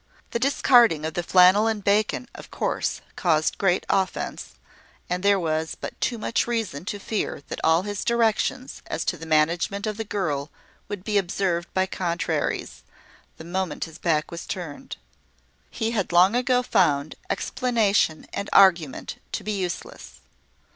The 0.31 0.39
discarding 0.39 1.05
of 1.05 1.13
the 1.13 1.21
flannel 1.21 1.67
and 1.67 1.83
bacon, 1.83 2.27
of 2.33 2.49
course, 2.49 3.01
caused 3.15 3.59
great 3.59 3.85
offence; 3.87 4.55
and 5.07 5.21
there 5.21 5.39
was 5.39 5.75
but 5.79 6.01
too 6.01 6.17
much 6.17 6.47
reason 6.47 6.85
to 6.85 6.97
fear 6.97 7.43
that 7.49 7.59
all 7.63 7.83
his 7.83 8.03
directions 8.03 8.81
as 8.87 9.05
to 9.05 9.15
the 9.15 9.27
management 9.27 9.85
of 9.85 9.97
the 9.97 10.03
girl 10.03 10.49
would 10.87 11.03
be 11.03 11.19
observed 11.19 11.71
by 11.75 11.85
contraries, 11.85 12.81
the 13.37 13.43
moment 13.43 13.83
his 13.85 13.99
back 13.99 14.31
was 14.31 14.47
turned. 14.47 14.97
He 15.69 15.91
had 15.91 16.11
long 16.11 16.33
ago 16.33 16.63
found 16.63 17.13
explanation 17.29 18.25
and 18.33 18.49
argument 18.51 19.17
to 19.33 19.43
be 19.43 19.51
useless. 19.51 20.21